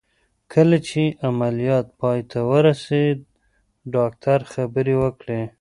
[0.53, 3.17] کله چې عمليات پای ته ورسېد
[3.93, 5.41] ډاکتر خبرې وکړې.